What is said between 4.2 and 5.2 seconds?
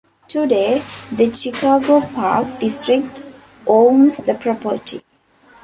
property.